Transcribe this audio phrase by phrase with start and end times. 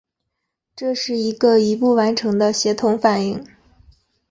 [0.75, 3.45] 这是一个一步完成的协同反应。